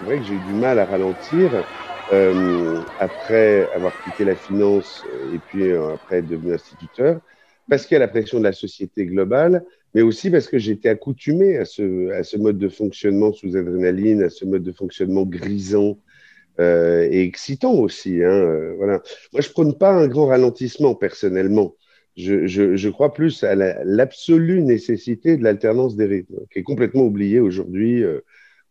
[0.00, 1.64] c'est vrai que j'ai eu du mal à ralentir.
[2.10, 7.20] Euh, après avoir quitté la finance et puis après être devenu instituteur,
[7.68, 9.64] parce qu'il y a la pression de la société globale,
[9.94, 14.22] mais aussi parce que j'étais accoutumé à ce, à ce mode de fonctionnement sous adrénaline,
[14.22, 15.98] à ce mode de fonctionnement grisant
[16.60, 18.22] euh, et excitant aussi.
[18.22, 19.02] Hein, euh, voilà.
[19.32, 21.76] Moi, je prône pas un grand ralentissement personnellement.
[22.16, 27.04] Je, je, je crois plus à l'absolue nécessité de l'alternance des rythmes, qui est complètement
[27.04, 28.20] oubliée aujourd'hui, euh,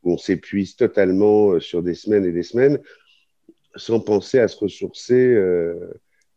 [0.03, 2.79] où on s'épuise totalement euh, sur des semaines et des semaines,
[3.75, 5.93] sans penser à se ressourcer euh,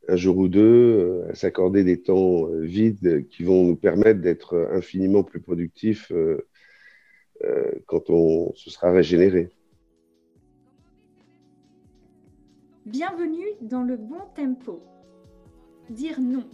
[0.08, 4.68] un jour ou deux, euh, à s'accorder des temps vides qui vont nous permettre d'être
[4.72, 6.12] infiniment plus productifs
[7.86, 9.50] quand on se sera régénéré.
[12.86, 14.80] Bienvenue dans le bon tempo.
[15.90, 16.44] Dire non.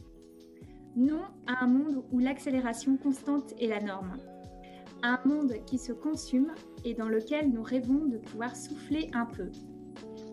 [0.96, 4.16] Non à un monde où l'accélération constante est la norme.
[5.02, 6.52] Un monde qui se consume
[6.84, 9.50] et dans lequel nous rêvons de pouvoir souffler un peu.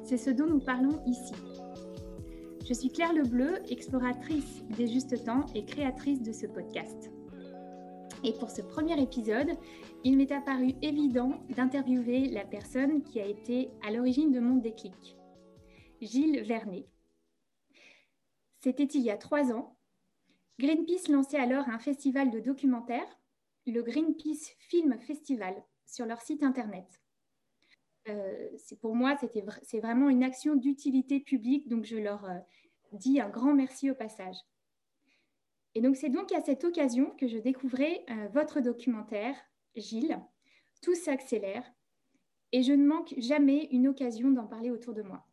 [0.04, 1.34] C'est ce dont nous parlons ici.
[2.68, 7.12] Je suis Claire Lebleu, exploratrice des justes temps et créatrice de ce podcast.
[8.23, 9.52] Et pour ce premier épisode,
[10.04, 15.16] il m'est apparu évident d'interviewer la personne qui a été à l'origine de mon déclic,
[16.02, 16.88] Gilles Vernet.
[18.62, 19.78] C'était il y a trois ans.
[20.58, 23.20] Greenpeace lançait alors un festival de documentaires,
[23.68, 25.54] le Greenpeace Film Festival,
[25.86, 26.86] sur leur site internet.
[28.08, 28.50] Euh,
[28.81, 29.17] pour moi,
[29.64, 32.38] c'est vraiment une action d'utilité publique, donc je leur euh,
[32.94, 34.38] dis un grand merci au passage.
[35.73, 39.36] Et donc c'est donc à cette occasion que je découvrais euh, votre documentaire,
[39.75, 40.19] Gilles.
[40.81, 41.64] Tout s'accélère
[42.52, 45.25] et je ne manque jamais une occasion d'en parler autour de moi.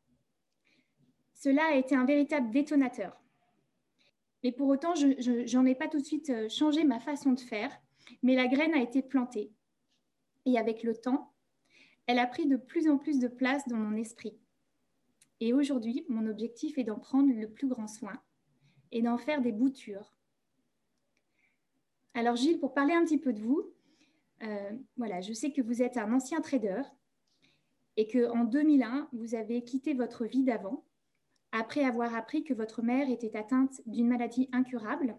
[1.35, 3.21] Cela a été un véritable détonateur.
[4.43, 7.71] Mais pour autant, je n'en ai pas tout de suite changé ma façon de faire,
[8.23, 9.53] mais la graine a été plantée.
[10.47, 11.33] Et avec le temps,
[12.07, 14.37] elle a pris de plus en plus de place dans mon esprit.
[15.41, 18.21] Et aujourd'hui, mon objectif est d'en prendre le plus grand soin
[18.91, 20.15] et d'en faire des boutures.
[22.15, 23.73] Alors Gilles, pour parler un petit peu de vous,
[24.43, 26.83] euh, voilà, je sais que vous êtes un ancien trader
[27.97, 30.85] et qu'en 2001, vous avez quitté votre vie d'avant
[31.53, 35.17] après avoir appris que votre mère était atteinte d'une maladie incurable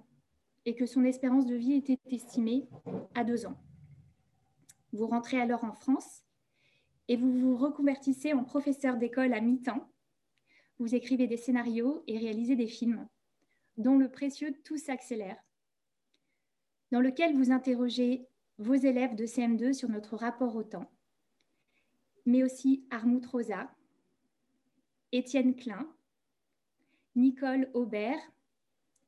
[0.65, 2.67] et que son espérance de vie était estimée
[3.15, 3.57] à deux ans.
[4.93, 6.23] Vous rentrez alors en France
[7.07, 9.89] et vous vous reconvertissez en professeur d'école à mi-temps.
[10.77, 13.07] Vous écrivez des scénarios et réalisez des films,
[13.77, 15.43] dont le précieux Tout s'accélère,
[16.91, 18.27] dans lequel vous interrogez
[18.59, 20.91] vos élèves de CM2 sur notre rapport au temps,
[22.27, 23.69] mais aussi Armut Rosa,
[25.11, 25.91] Étienne Klein,
[27.15, 28.19] Nicole Aubert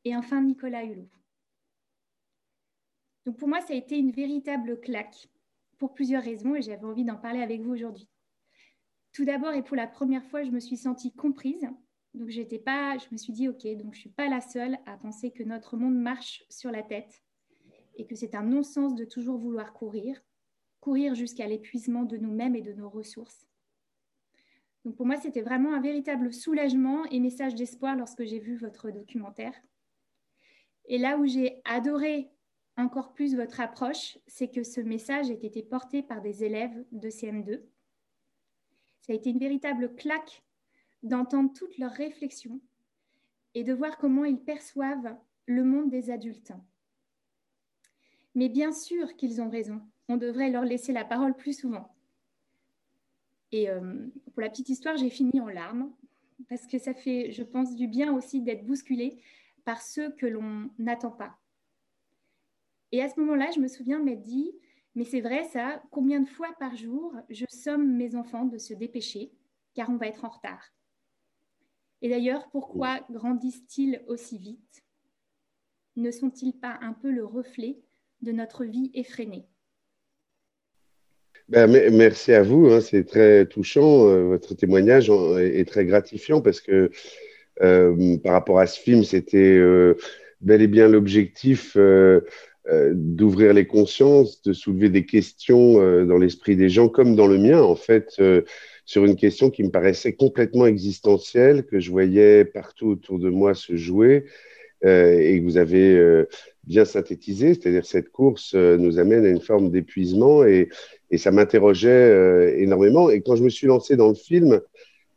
[0.04, 1.10] et enfin Nicolas Hulot.
[3.26, 5.30] Donc pour moi, ça a été une véritable claque
[5.78, 8.08] pour plusieurs raisons et j'avais envie d'en parler avec vous aujourd'hui.
[9.12, 11.68] Tout d'abord et pour la première fois, je me suis sentie comprise.
[12.14, 14.98] Donc j'étais pas, je me suis dit ok, donc je suis pas la seule à
[14.98, 17.24] penser que notre monde marche sur la tête
[17.96, 20.22] et que c'est un non-sens de toujours vouloir courir,
[20.80, 23.48] courir jusqu'à l'épuisement de nous-mêmes et de nos ressources.
[24.86, 28.92] Donc pour moi, c'était vraiment un véritable soulagement et message d'espoir lorsque j'ai vu votre
[28.92, 29.56] documentaire.
[30.86, 32.30] Et là où j'ai adoré
[32.78, 37.10] encore plus votre approche, c'est que ce message a été porté par des élèves de
[37.10, 37.62] CM2.
[39.02, 40.44] Ça a été une véritable claque
[41.04, 42.60] d'entendre toutes leurs réflexions
[43.54, 45.16] et de voir comment ils perçoivent
[45.46, 46.52] le monde des adultes.
[48.34, 51.96] Mais bien sûr qu'ils ont raison, on devrait leur laisser la parole plus souvent.
[53.52, 55.92] Et euh, pour la petite histoire, j'ai fini en larmes
[56.50, 59.22] parce que ça fait, je pense, du bien aussi d'être bousculé
[59.64, 61.38] par ceux que l'on n'attend pas.
[62.92, 64.52] Et à ce moment-là, je me souviens m'être dit,
[64.96, 68.74] mais c'est vrai ça, combien de fois par jour je somme mes enfants de se
[68.74, 69.32] dépêcher,
[69.74, 70.72] car on va être en retard?
[72.02, 74.84] Et d'ailleurs, pourquoi grandissent-ils aussi vite?
[75.96, 77.80] Ne sont-ils pas un peu le reflet
[78.22, 79.48] de notre vie effrénée?
[81.48, 84.08] Ben, merci à vous, hein, c'est très touchant.
[84.08, 86.90] Euh, votre témoignage est, très gratifiant parce que
[87.62, 89.96] euh, par rapport à ce film, c'était euh,
[90.42, 91.78] bel et bien l'objectif
[92.68, 97.28] euh, d'ouvrir les consciences, de soulever des questions euh, dans l'esprit des gens, comme dans
[97.28, 98.42] le mien, en fait, euh,
[98.86, 103.54] sur une question qui me paraissait complètement existentielle, que je voyais partout autour de moi
[103.54, 104.26] se jouer
[104.84, 106.26] et que vous avez
[106.66, 110.70] bien synthétisé, c'est-à-dire cette course nous amène à une forme d'épuisement et,
[111.10, 113.10] et, ça m'interrogeait énormément.
[113.10, 114.62] Et quand je me suis lancé dans le film,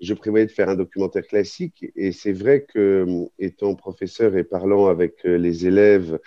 [0.01, 3.05] je prévoyais de faire un documentaire classique et c'est vrai que,
[3.39, 6.19] étant professeur et parlant avec les élèves,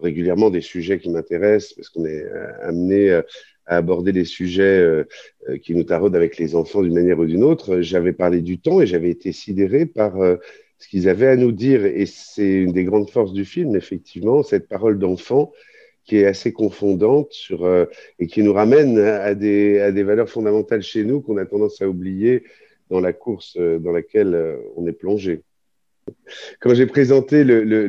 [0.00, 3.22] régulièrement des sujets qui m'intéressent parce qu'on est euh, amené euh,
[3.66, 5.04] à aborder les sujets
[5.60, 8.80] qui nous taraudent avec les enfants d'une manière ou d'une autre, j'avais parlé du temps
[8.80, 10.12] et j'avais été sidéré par
[10.78, 11.84] ce qu'ils avaient à nous dire.
[11.84, 15.52] Et c'est une des grandes forces du film, effectivement, cette parole d'enfant
[16.06, 17.86] qui est assez confondante sur, euh,
[18.18, 21.82] et qui nous ramène à des, à des valeurs fondamentales chez nous qu'on a tendance
[21.82, 22.44] à oublier
[22.90, 25.42] dans la course euh, dans laquelle euh, on est plongé.
[26.60, 27.86] Quand j'ai présenté le, le,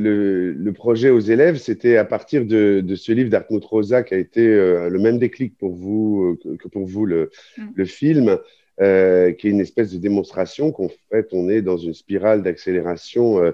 [0.53, 4.17] le, projet aux élèves, c'était à partir de, de ce livre d'Artmut Rosa qui a
[4.17, 7.85] été le même déclic pour vous que pour vous le, mm.
[7.85, 8.37] film,
[8.79, 13.39] euh, qui est une espèce de démonstration qu'en fait, on est dans une spirale d'accélération
[13.39, 13.51] euh,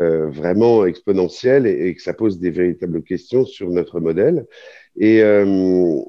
[0.00, 4.46] euh, vraiment exponentielle et, et, que ça pose des véritables questions sur notre modèle.
[4.98, 6.00] Et, euh,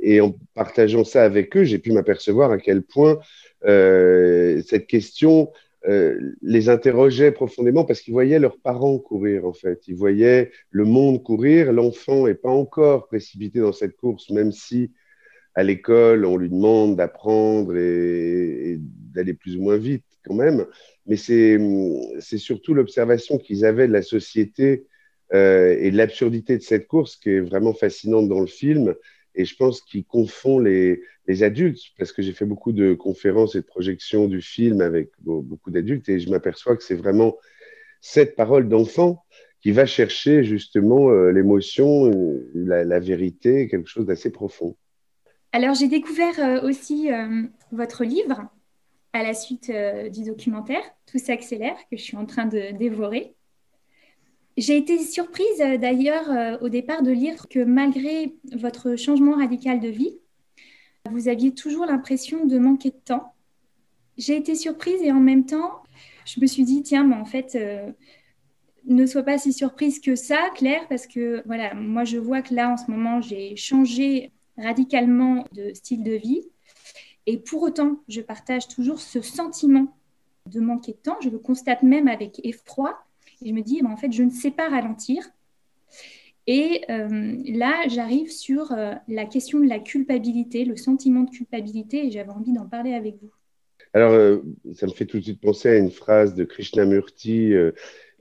[0.00, 3.18] et en partageant ça avec eux, j'ai pu m'apercevoir à quel point
[3.66, 5.50] euh, cette question
[5.86, 9.86] les interrogeait profondément parce qu'ils voyaient leurs parents courir en fait.
[9.86, 11.72] Ils voyaient le monde courir.
[11.72, 14.92] L'enfant n'est pas encore précipité dans cette course, même si
[15.54, 20.66] à l'école, on lui demande d'apprendre et, d'aller plus ou moins vite quand même.
[21.06, 21.58] Mais c'est
[22.38, 24.86] surtout l'observation qu'ils avaient de la société
[25.32, 28.94] euh, et de l'absurdité de cette course qui est vraiment fascinante dans le film.
[29.34, 33.54] Et je pense qu'il confond les, les, adultes, parce que j'ai fait beaucoup de conférences
[33.54, 37.36] et de projections du film avec beaucoup d'adultes, et je m'aperçois que c'est vraiment
[38.00, 39.24] cette parole d'enfant
[39.60, 42.10] qui va chercher justement euh, l'émotion,
[42.54, 44.76] la, la, vérité, quelque chose d'assez profond.
[45.54, 48.48] Alors, j'ai découvert euh, aussi euh, votre livre
[49.12, 53.36] à la suite euh, du documentaire Tout s'accélère que je suis en train de dévorer.
[54.56, 60.18] J'ai été surprise d'ailleurs au départ de lire que malgré votre changement radical de vie,
[61.10, 63.34] vous aviez toujours l'impression de manquer de temps.
[64.16, 65.82] J'ai été surprise et en même temps,
[66.24, 67.58] je me suis dit, tiens, mais en fait,
[68.86, 72.54] ne sois pas si surprise que ça, Claire, parce que voilà, moi je vois que
[72.54, 76.42] là en ce moment, j'ai changé radicalement de style de vie.
[77.26, 79.96] Et pour autant, je partage toujours ce sentiment
[80.46, 81.16] de manquer de temps.
[81.22, 82.98] Je le constate même avec effroi.
[83.44, 85.22] Et je me dis, eh ben, en fait, je ne sais pas ralentir.
[86.46, 92.06] Et euh, là, j'arrive sur euh, la question de la culpabilité, le sentiment de culpabilité,
[92.06, 93.30] et j'avais envie d'en parler avec vous.
[93.92, 94.38] Alors, euh,
[94.74, 97.52] ça me fait tout de suite penser à une phrase de Krishnamurti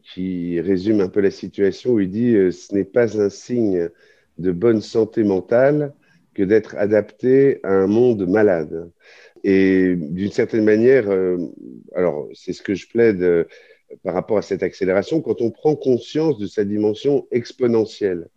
[0.03, 3.89] qui résume un peu la situation, où il dit Ce n'est pas un signe
[4.37, 5.93] de bonne santé mentale
[6.33, 8.91] que d'être adapté à un monde malade.
[9.43, 11.09] Et d'une certaine manière,
[11.95, 13.47] alors c'est ce que je plaide
[14.03, 18.29] par rapport à cette accélération, quand on prend conscience de sa dimension exponentielle.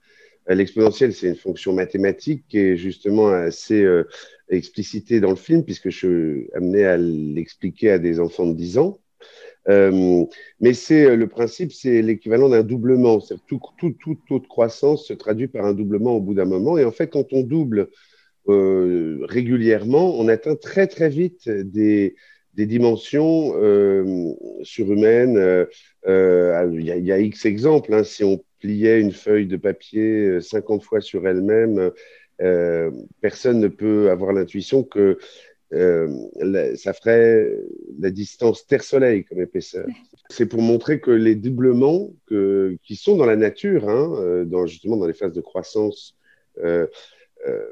[0.50, 3.86] Euh, l'exponentielle, c'est une fonction mathématique qui est justement assez
[4.48, 8.78] explicitée dans le film, puisque je suis amené à l'expliquer à des enfants de 10
[8.78, 9.00] ans.
[9.68, 10.24] Euh,
[10.60, 13.20] mais c'est euh, le principe, c'est l'équivalent d'un doublement.
[13.46, 16.78] Tout, tout, tout taux de croissance se traduit par un doublement au bout d'un moment.
[16.78, 17.88] Et en fait, quand on double
[18.48, 22.14] euh, régulièrement, on atteint très très vite des,
[22.56, 24.32] des dimensions euh,
[24.62, 25.36] surhumaines.
[26.06, 27.94] Euh, il y, a X exemples.
[27.94, 28.02] Hein.
[28.02, 31.92] Si on pliait une feuille de papier 50 fois sur elle-même,
[33.20, 35.18] personne ne peut avoir l'intuition que
[35.72, 37.50] euh, ça ferait
[37.98, 39.86] la distance Terre-Soleil comme épaisseur.
[40.30, 44.96] C'est pour montrer que les doublements qui sont dans la nature, hein, euh, dans, justement
[44.96, 46.16] dans les phases de croissance,
[46.62, 46.86] euh,
[47.46, 47.64] euh,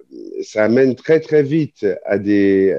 [0.43, 2.77] ça amène très très vite à, des,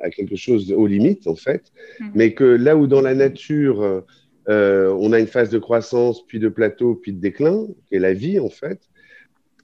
[0.00, 2.08] à quelque chose aux limites en fait, mmh.
[2.14, 4.04] mais que là où dans la nature,
[4.48, 8.00] euh, on a une phase de croissance, puis de plateau, puis de déclin, qui est
[8.00, 8.80] la vie en fait,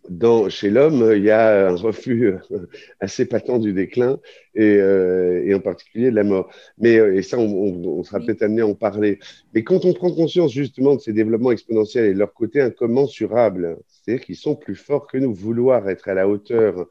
[0.09, 2.35] dans, chez l'homme, il y a un refus
[3.01, 4.19] assez patent du déclin
[4.55, 6.51] et, euh, et en particulier de la mort.
[6.79, 9.19] Mais, euh, et ça, on, on, sera peut-être amené à en parler.
[9.55, 13.79] Mais quand on prend conscience justement de ces développements exponentiels et de leur côté incommensurable,
[13.89, 16.87] c'est-à-dire qu'ils sont plus forts que nous, vouloir être à la hauteur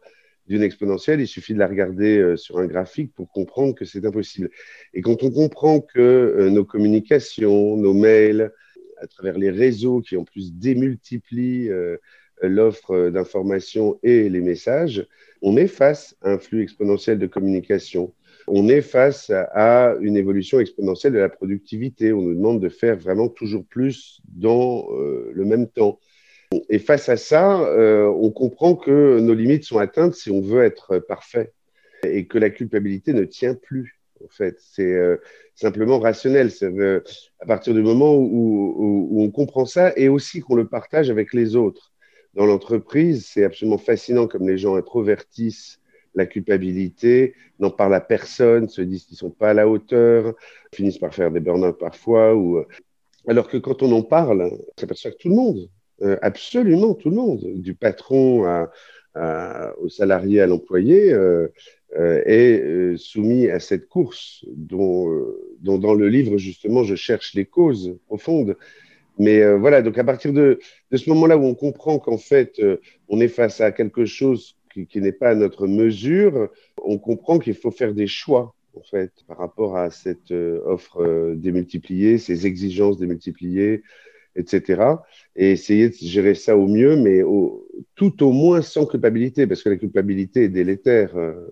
[0.48, 4.50] d'une exponentielle, il suffit de la regarder sur un graphique pour comprendre que c'est impossible.
[4.94, 8.52] Et quand on comprend que nos communications, nos mails,
[9.02, 11.70] à travers les réseaux qui en plus démultiplient
[12.42, 15.08] l'offre d'informations et les messages,
[15.42, 18.14] on est face à un flux exponentiel de communication.
[18.48, 22.14] On est face à une évolution exponentielle de la productivité.
[22.14, 26.00] On nous demande de faire vraiment toujours plus dans euh, le même temps.
[26.70, 30.64] Et face à ça, euh, on comprend que nos limites sont atteintes si on veut
[30.64, 31.54] être parfait
[32.04, 34.00] et que la culpabilité ne tient plus.
[34.24, 35.18] En fait, c'est euh,
[35.56, 36.52] simplement rationnel.
[37.40, 41.56] à partir du moment où, on comprend ça et aussi qu'on le partage avec les
[41.56, 41.94] autres
[42.34, 45.80] dans l'entreprise, c'est absolument fascinant comme les gens introvertissent
[46.16, 50.34] la culpabilité, n'en parlent à personne, se disent qu'ils sont pas à la hauteur,
[50.74, 52.36] finissent par faire des burn-out parfois.
[52.36, 52.66] Euh,
[53.28, 55.70] alors que quand on en parle, on s'aperçoit que tout le monde,
[56.02, 61.16] euh, absolument tout le monde, du patron à, aux salariés, à l'employé,
[61.98, 65.10] est soumis à cette course dont,
[65.62, 68.58] dans le livre, justement, je cherche les causes profondes.
[69.18, 70.60] Mais voilà, donc à partir de,
[70.94, 72.62] ce moment-là où on comprend qu'en fait,
[73.08, 76.50] on est face à quelque chose qui, qui n'est pas à notre mesure,
[76.84, 81.02] on comprend qu'il faut faire des choix en fait, par rapport à cette euh, offre
[81.02, 83.84] euh, démultipliée, ces exigences démultipliées,
[84.36, 84.84] etc.
[85.36, 87.22] Et essayer de gérer ça au mieux, mais
[87.96, 91.16] tout au moins sans culpabilité, parce que la culpabilité est délétère.
[91.16, 91.52] Euh.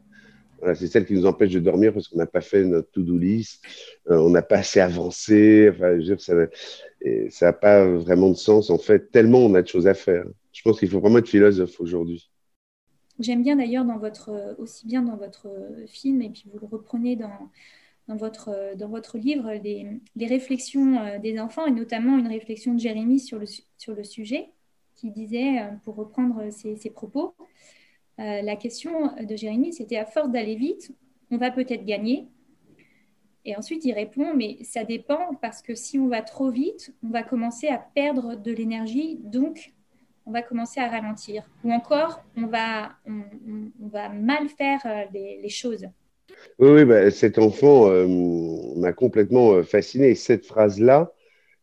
[0.75, 3.63] c'est celle qui nous empêche de dormir parce qu'on n'a pas fait notre to-do list,
[4.07, 5.69] on n'a pas assez avancé.
[5.71, 6.15] Enfin, je
[7.29, 10.25] ça n'a pas vraiment de sens, en fait, tellement on a de choses à faire.
[10.53, 12.29] Je pense qu'il faut vraiment être philosophe aujourd'hui.
[13.19, 13.85] J'aime bien d'ailleurs
[14.57, 15.47] aussi bien dans votre
[15.87, 17.49] film, et puis vous le reprenez dans,
[18.07, 22.79] dans, votre, dans votre livre, les, réflexions euh, des enfants, et notamment une réflexion de
[22.79, 23.45] Jérémie sur le,
[23.77, 24.49] sur le sujet,
[24.95, 27.35] qui disait, euh, pour reprendre ses, propos,
[28.19, 30.95] euh, la question de Jérémie, c'était à force d'aller vite,
[31.31, 32.27] on va peut-être gagner.
[33.45, 37.09] Et ensuite, il répond, mais ça dépend parce que si on va trop vite, on
[37.09, 39.73] va commencer à perdre de l'énergie, donc
[40.25, 41.43] on va commencer à ralentir.
[41.63, 45.85] Ou encore, on va, on, va mal faire euh, les, choses.
[46.59, 48.07] Oui, oui bah, cet enfant euh,
[48.77, 50.15] m'a complètement euh, fasciné.
[50.15, 51.13] cette phrase-là,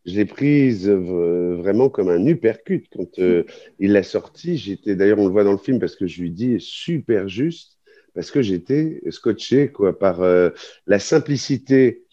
[0.07, 2.87] je l'ai prise vraiment comme un uppercut.
[2.90, 6.23] Quand il l'a sorti, j'étais, d'ailleurs, on le voit dans le film parce que je
[6.23, 7.79] lui dis super juste,
[8.14, 10.23] parce que j'étais scotché quoi, par
[10.87, 12.05] la simplicité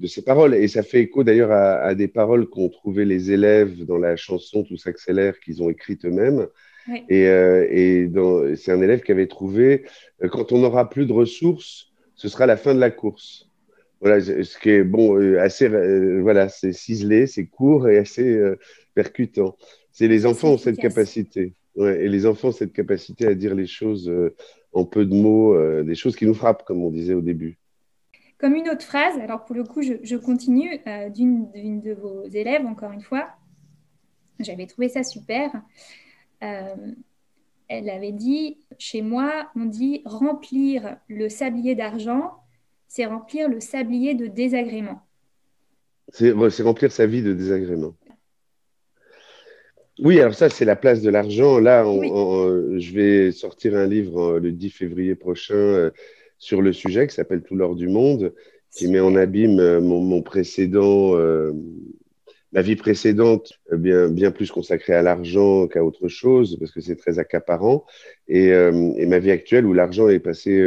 [0.00, 0.56] de ses paroles.
[0.56, 4.64] Et ça fait écho d'ailleurs à, des paroles qu'ont trouvées les élèves dans la chanson
[4.64, 6.48] Tout s'accélère qu'ils ont écrite eux-mêmes.
[7.08, 9.84] Et, euh, c'est un élève qui avait trouvé
[10.22, 13.48] euh, quand on n'aura plus de ressources, ce sera la fin de la course.
[14.00, 15.68] Voilà, ce qui est bon, euh, assez,
[16.20, 18.38] voilà, c'est ciselé, c'est court et assez
[18.94, 19.56] percutant.
[19.92, 21.54] C'est les enfants ont cette capacité.
[21.76, 24.12] Ouais, et les enfants ont cette capacité à dire les choses
[24.72, 27.58] en peu de mots, des choses qui nous frappent, comme on disait au début.
[28.38, 32.66] Comme une autre phrase, alors pour le coup, je, continue euh, d'une de vos élèves,
[32.66, 33.30] encore une fois.
[34.40, 35.50] J'avais trouvé ça super.
[37.70, 42.34] Euh, elle avait dit, chez moi, on dit remplir le sablier d'argent,
[42.88, 45.02] c'est remplir le sablier de désagrément.
[46.12, 46.32] C'est
[46.62, 47.94] remplir sa vie de désagrément.
[49.98, 51.58] Oui, alors ça, c'est la place de l'argent.
[51.58, 55.90] Là, je vais sortir un livre euh, le 10 février prochain
[56.38, 58.34] sur le sujet qui s'appelle Tout l'or du monde,
[58.76, 61.52] qui met en abîme euh, mon, précédent, euh,
[62.52, 66.96] ma vie précédente, euh, bien, plus consacrée à l'argent qu'à autre chose, parce que c'est
[66.96, 67.84] très accaparant,
[68.28, 70.62] et, et, ma vie actuelle où l'argent est passé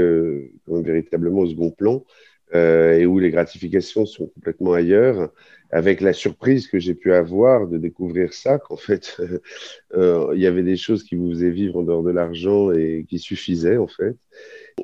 [0.68, 2.06] véritablement au second plan,
[2.54, 5.32] et où les gratifications sont complètement ailleurs,
[5.72, 9.18] avec la surprise que j'ai pu avoir de découvrir ça, qu'en fait,
[9.96, 13.20] il y avait des choses qui vous faisaient vivre en dehors de l'argent et qui
[13.20, 14.16] suffisaient, en fait.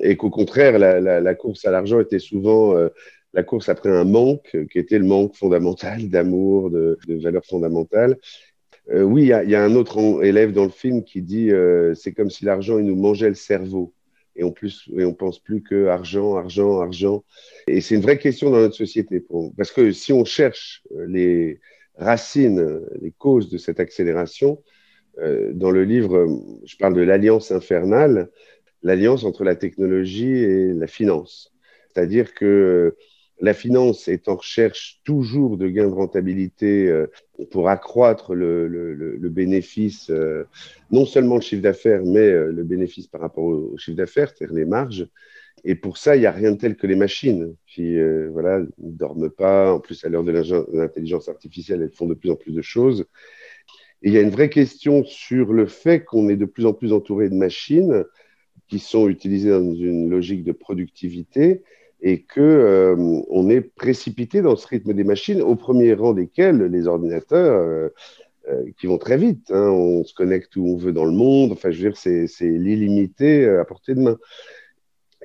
[0.02, 2.88] Et qu'au contraire, la, course à l'argent était souvent euh,
[3.32, 8.18] la course après un manque, qui était le manque fondamental d'amour, de, valeurs fondamentales.
[8.90, 12.12] Euh, oui, il y, a un autre élève dans le film qui dit euh, c'est
[12.12, 13.92] comme si l'argent il nous mangeait le cerveau
[14.36, 17.24] et on plus et on pense plus que argent, argent, argent.
[17.66, 19.24] Et c'est une vraie question dans notre société
[19.56, 21.58] parce que si on cherche les
[21.96, 24.62] racines, les causes de cette accélération,
[25.54, 26.28] dans le livre,
[26.66, 28.28] je parle de l'alliance infernale
[28.86, 31.52] l'alliance entre la technologie et la finance.
[31.92, 32.96] C'est-à-dire que
[33.40, 37.06] la finance est en recherche toujours de gains de rentabilité euh,
[37.50, 40.44] pour accroître le, bénéfice, euh,
[40.90, 44.56] non seulement le chiffre d'affaires, mais euh, le bénéfice par rapport au, chiffre d'affaires, c'est-à-dire
[44.56, 45.06] les marges.
[45.64, 47.98] Et pour ça, il n'y a rien de tel que les machines qui
[48.30, 49.72] voilà, ne dorment pas.
[49.72, 53.06] En plus, à l'heure de l'intelligence artificielle, elles font de plus en plus de choses.
[54.02, 56.92] Il y a une vraie question sur le fait qu'on est de plus en plus
[56.92, 58.04] entouré de machines
[58.68, 61.62] qui sont utilisés dans une logique de productivité
[62.00, 62.94] et que euh,
[63.28, 67.88] on est précipité dans ce rythme des machines, au premier rang desquels les ordinateurs euh,
[68.48, 69.50] euh, qui vont très vite.
[69.50, 69.70] Hein.
[69.70, 71.52] on se connecte où on veut dans le monde.
[71.52, 74.18] Enfin, je veux dire, c'est, l'illimité à portée de main.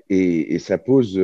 [0.10, 1.22] Et, ça pose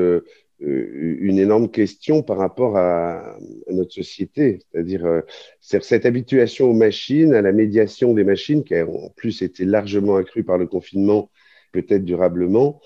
[0.59, 5.23] une énorme question par rapport à, à notre société, c'est-à-dire
[5.59, 10.15] cette habituation aux machines, à la médiation des machines, qui a en plus été largement
[10.15, 11.29] accrue par le confinement
[11.71, 12.79] peut-être durablement,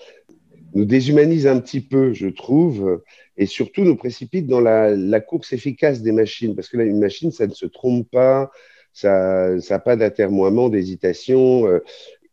[0.74, 3.02] nous déshumanise un petit peu, je trouve,
[3.36, 7.30] et surtout nous précipite dans la, course efficace des machines, parce que là, une machine,
[7.30, 8.50] ça ne se trompe pas,
[8.92, 11.82] ça n'a pas d'atermoiement, d'hésitation, euh,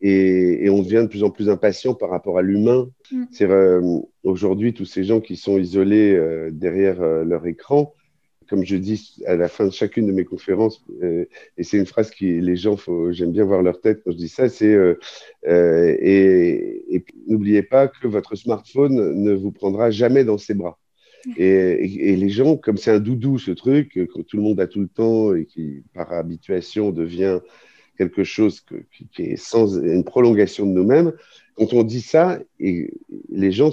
[0.01, 2.89] et, on devient de plus en plus impatient par rapport à l'humain.
[3.11, 3.23] Mm.
[3.31, 7.93] C'est euh, aujourd'hui tous ces gens qui sont isolés euh, derrière leur écran,
[8.49, 11.25] comme je dis à la fin de chacune de mes conférences, euh,
[11.57, 12.77] et c'est une phrase qui les gens,
[13.11, 14.77] j'aime bien voir leur tête quand je dis ça, c'est
[15.45, 20.79] et, et n'oubliez pas que votre smartphone ne vous prendra jamais dans ses bras.
[21.37, 24.81] Et, les gens, comme c'est un doudou ce truc, que tout le monde a tout
[24.81, 27.39] le temps et qui par habituation devient
[27.97, 28.61] quelque chose
[29.11, 31.13] qui, est sans une prolongation de nous-mêmes,
[31.55, 32.93] quand on dit ça, et
[33.29, 33.71] les gens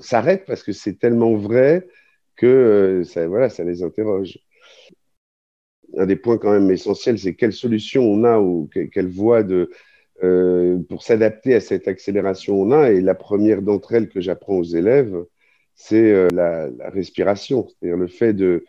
[0.00, 1.86] s'arrêtent parce que c'est tellement vrai
[2.42, 4.36] que euh, ça, voilà, ça les interroge.
[5.96, 9.70] Un des points quand même essentiels, c'est quelle solution on a ou quelle voie de,
[10.24, 12.90] euh, pour s'adapter à cette accélération on a.
[12.90, 15.14] Et la première d'entre elles que j'apprends aux élèves,
[15.76, 18.64] c'est euh, la, respiration, c'est-à-dire le fait de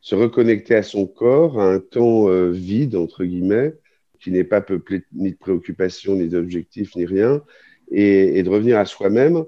[0.00, 3.74] se reconnecter à son corps, à un temps vide, entre guillemets,
[4.20, 7.42] qui n'est pas peuplé ni de préoccupations, ni d'objectifs, ni rien,
[7.90, 9.44] et, de revenir à soi-même,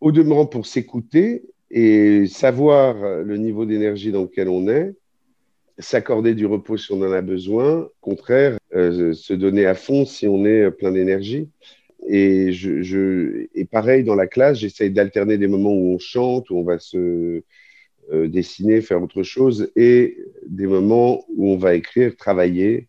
[0.00, 4.94] au demeurant pour s'écouter et savoir le niveau d'énergie dans lequel on est,
[5.78, 10.04] s'accorder du repos si on en a besoin, au contraire, euh, se donner à fond
[10.04, 11.48] si on est plein d'énergie.
[12.06, 16.56] Et, je, et pareil, dans la classe, j'essaye d'alterner des moments où on chante, où
[16.56, 17.42] on va se
[18.12, 22.88] euh, dessiner, faire autre chose, et des moments où on va écrire, travailler,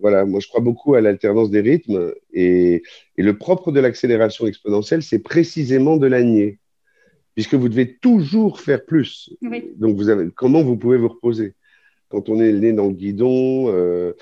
[0.00, 2.82] voilà, moi je crois beaucoup à l'alternance des rythmes et,
[3.16, 6.58] le propre de l'accélération exponentielle, c'est précisément de la nier,
[7.36, 9.30] puisque vous devez toujours faire plus.
[9.76, 11.54] Donc vous avez, comment vous pouvez vous reposer?
[12.08, 14.14] Quand on est né dans le guidon, euh,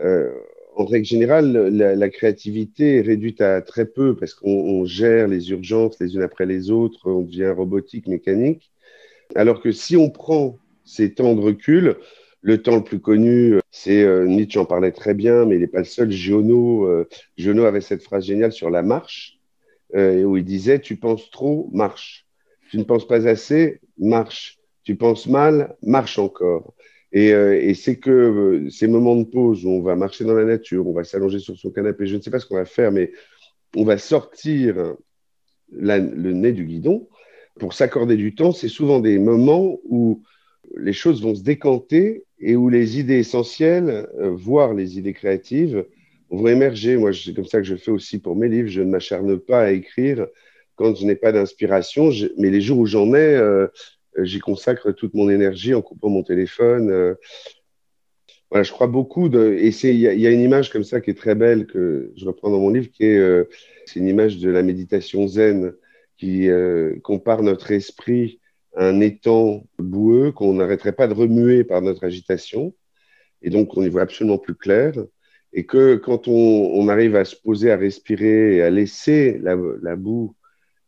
[0.00, 0.30] euh,
[0.76, 5.98] en règle générale, la, créativité est réduite à très peu parce qu'on gère les urgences
[5.98, 8.70] les unes après les autres, on devient robotique, mécanique.
[9.34, 11.96] Alors que si on prend ces temps de recul,
[12.42, 15.68] le temps le plus connu, c'est euh, Nietzsche en parlait très bien, mais il n'est
[15.68, 16.10] pas le seul.
[16.10, 17.08] Giono, euh,
[17.38, 19.38] Giono avait cette phrase géniale sur la marche,
[19.94, 22.27] où il disait Tu penses trop, marche.
[22.70, 24.58] Tu ne penses pas assez, marche.
[24.84, 26.74] Tu penses mal, marche encore.
[27.12, 30.92] Et, c'est que ces moments de pause où on va marcher dans la nature, on
[30.92, 33.12] va s'allonger sur son canapé, je ne sais pas ce qu'on va faire, mais
[33.76, 34.94] on va sortir
[35.72, 37.08] le nez du guidon
[37.58, 38.52] pour s'accorder du temps.
[38.52, 40.22] C'est souvent des moments où
[40.76, 45.84] les choses vont se décanter et où les idées essentielles, euh, voire les idées créatives,
[46.30, 46.96] vont émerger.
[46.96, 48.68] Moi, c'est comme ça que je fais aussi pour mes livres.
[48.68, 50.26] Je ne m'acharne pas à écrire
[50.78, 53.66] quand je n'ai pas d'inspiration, mais les jours où j'en ai, euh,
[54.18, 56.90] j'y consacre toute mon énergie en coupant mon téléphone.
[56.90, 57.14] Euh.
[58.50, 59.54] Voilà, je crois beaucoup de.
[59.58, 62.50] Et il y, a une image comme ça qui est très belle que je reprends
[62.50, 63.48] dans mon livre, qui est
[63.84, 65.74] c'est une image de la méditation zen
[66.16, 66.48] qui
[67.02, 68.40] compare notre esprit
[68.74, 72.74] un étang boueux qu'on n'arrêterait pas de remuer par notre agitation,
[73.42, 74.94] et donc on y voit absolument plus clair,
[75.52, 80.34] et que quand on, arrive à se poser, à respirer et à laisser la, boue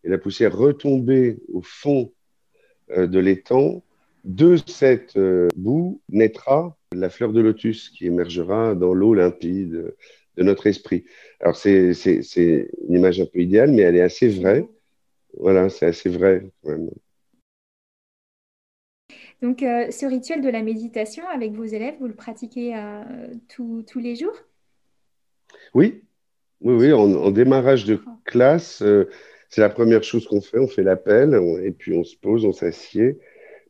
[0.04, 2.12] et la poussière retomber au fond
[2.90, 3.82] euh, de l'étang,
[4.24, 9.94] de cette euh, boue naîtra la fleur de lotus qui émergera dans l'eau limpide
[10.36, 11.04] de notre esprit.
[11.40, 11.92] Alors c'est
[12.88, 14.66] une image un peu idéale, mais elle est assez vraie.
[15.38, 16.50] Voilà, c'est assez vrai.
[19.42, 23.02] Donc, euh, ce rituel de la méditation avec vos élèves, vous le pratiquez euh,
[23.48, 24.34] tous les jours?
[25.74, 26.02] Oui,
[26.60, 26.92] oui, oui.
[26.92, 29.08] En, démarrage de classe, euh,
[29.50, 30.58] c'est la première chose qu'on fait.
[30.58, 33.18] On fait l'appel et puis on se pose, on s'assied,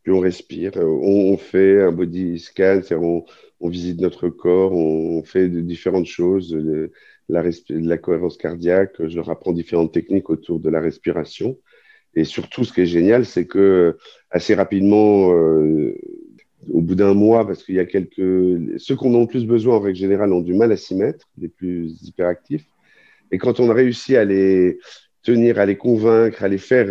[0.03, 0.73] puis on respire.
[0.77, 3.25] On, fait un body scan, c'est-à-dire
[3.61, 6.93] on, visite notre corps, on, fait de différentes choses, de
[7.29, 8.97] la, de la cohérence cardiaque.
[8.99, 11.59] Je leur apprends différentes techniques autour de la respiration.
[12.14, 13.97] Et surtout, ce qui est génial, c'est que
[14.31, 15.95] assez rapidement, euh,
[16.71, 18.79] au bout d'un mois, parce qu'il y a quelques...
[18.79, 21.29] Ceux qu'on a le plus besoin, en règle générale, ont du mal à s'y mettre,
[21.38, 22.66] les plus hyperactifs.
[23.31, 24.79] Et quand on a réussi à les
[25.23, 26.87] tenir, à les convaincre, à les faire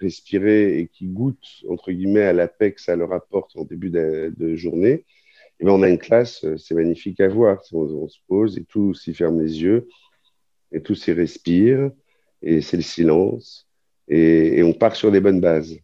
[0.00, 3.90] respirer et qui goûtent, entre guillemets, à la paix que ça leur apporte en début
[3.90, 5.04] de, journée, et
[5.60, 7.62] eh ben on a une classe, c'est magnifique à voir.
[7.72, 9.88] On, on se pose et tous s'y ferment les yeux
[10.72, 11.90] et tous s'y respirent
[12.40, 13.70] et c'est le silence
[14.10, 15.78] et, on part sur des bonnes bases.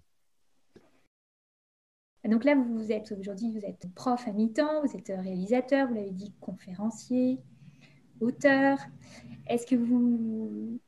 [2.24, 6.10] Donc là, vous êtes aujourd'hui, vous êtes prof à mi-temps, vous êtes réalisateur, vous l'avez
[6.10, 7.38] dit, conférencier,
[8.20, 8.78] auteur.
[9.46, 10.80] Est-ce que vous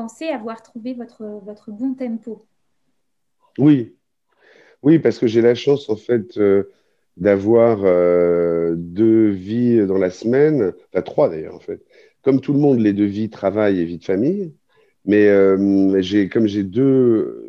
[0.00, 2.46] pensez avoir trouvé votre, votre bon tempo
[3.58, 3.94] Oui,
[4.82, 6.70] oui, parce que j'ai la chance en fait euh,
[7.18, 11.84] d'avoir euh, deux vies dans la semaine, enfin trois d'ailleurs en fait.
[12.22, 14.54] Comme tout le monde, les deux vies travail et vie de famille.
[15.04, 17.44] Mais euh, j'ai, comme j'ai deux,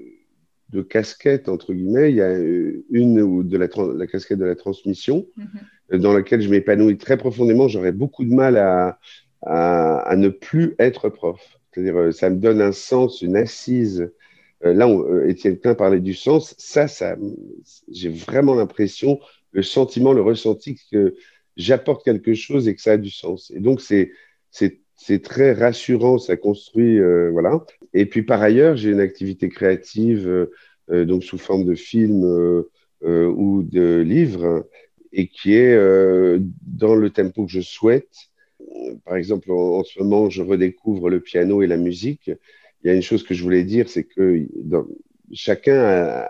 [0.70, 5.26] deux, casquettes, entre guillemets, il y a une de la, la casquette de la transmission,
[5.38, 5.98] mm-hmm.
[6.00, 7.70] dans laquelle je m'épanouis très profondément.
[7.70, 9.00] J'aurais beaucoup de mal à,
[9.42, 11.61] à, à, ne plus être prof.
[11.72, 14.12] C'est-à-dire, euh, ça me donne un sens, une assise.
[14.66, 16.56] Euh, là, on, Étienne Klein parlait du sens.
[16.58, 17.18] Ça, ça
[17.92, 19.20] j'ai vraiment l'impression
[19.52, 21.16] le sentiment, le ressenti que
[21.58, 23.52] j'apporte quelque chose et que ça a du sens.
[23.56, 27.66] Et donc, c'est très rassurant, ça construit, euh, voilà.
[27.94, 30.48] Et puis par ailleurs, j'ai une activité créative,
[30.90, 32.24] euh, donc sous forme de film
[33.04, 34.68] ou de livre,
[35.12, 35.76] et qui est
[36.62, 38.31] dans le tempo que je souhaite.
[39.06, 42.32] Par exemple, en, ce moment, je redécouvre le piano et la musique.
[42.84, 44.48] Il y a une chose que je voulais dire, c'est que
[45.34, 46.26] chacun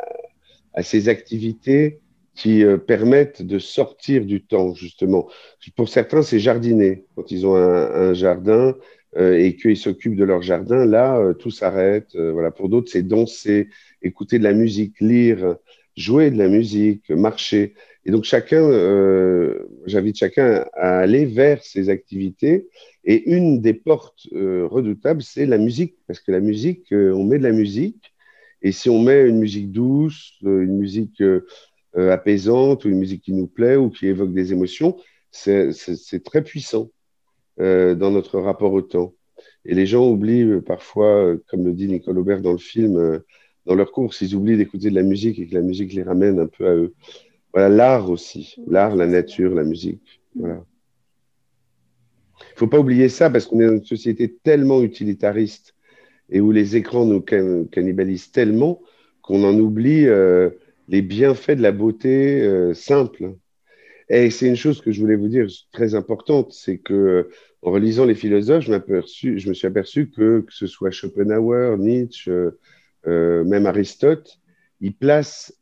[0.74, 2.00] a, ses activités
[2.36, 5.28] qui euh, permettent de sortir du temps, justement.
[5.76, 7.06] Pour certains, c'est jardiner.
[7.16, 8.76] Quand ils ont un, jardin
[9.18, 12.16] euh, et qu'ils s'occupent de leur jardin, là, euh, tout s'arrête.
[12.16, 12.52] voilà.
[12.52, 13.70] Pour d'autres, c'est danser,
[14.02, 15.58] écouter de la musique, lire,
[15.96, 17.74] jouer de la musique, marcher.
[18.06, 18.62] Et donc, chacun,
[19.86, 22.68] j'invite chacun à aller vers ses activités.
[23.04, 25.98] Et une des portes redoutables, c'est la musique.
[26.08, 28.14] Parce que la musique, on met de la musique.
[28.64, 31.22] Et si on met une musique douce, une musique
[31.98, 34.98] euh, apaisante ou une musique qui nous plaît ou qui évoque des émotions,
[35.30, 36.90] c'est très puissant
[37.60, 39.14] euh, dans notre rapport au temps.
[39.66, 43.22] Et les gens oublient euh, parfois, comme le dit Nicole Aubert dans le film,
[43.66, 46.40] dans leur course, ils oublient d'écouter de la musique et que la musique les ramène
[46.40, 46.94] un peu à eux.
[47.54, 50.22] Voilà, l'art aussi, l'art, la nature, la musique.
[50.36, 50.64] Voilà.
[52.40, 55.76] Il ne faut pas oublier ça parce qu'on est dans une société tellement utilitariste
[56.30, 58.82] et où les écrans nous cannibalisent tellement
[59.22, 60.08] qu'on en oublie
[60.92, 63.36] les bienfaits de la beauté euh, simple.
[64.10, 67.30] Et c'est une chose que je voulais vous dire très importante, c'est que euh,
[67.62, 72.32] en relisant les philosophes, je, je me suis aperçu que que ce soit Schopenhauer, Nietzsche,
[73.08, 74.40] euh, même Aristote,
[74.80, 75.54] ils placent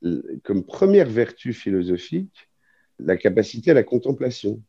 [0.44, 2.50] comme première vertu philosophique
[3.00, 4.62] la capacité à la contemplation.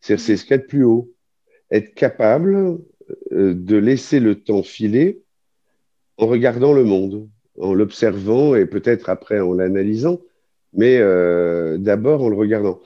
[0.00, 1.12] C'est ce qu'il y a de plus haut.
[1.70, 2.78] Être capable
[3.30, 5.22] de laisser le temps filer
[6.18, 10.20] en regardant le monde en l'observant et peut-être après en l'analysant,
[10.72, 12.80] mais euh, d'abord en le regardant.